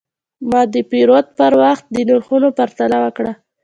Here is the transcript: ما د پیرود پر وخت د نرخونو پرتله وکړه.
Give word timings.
ما 0.49 0.61
د 0.73 0.75
پیرود 0.89 1.27
پر 1.37 1.53
وخت 1.61 1.85
د 1.93 1.97
نرخونو 2.07 2.47
پرتله 2.59 2.97
وکړه. 3.03 3.31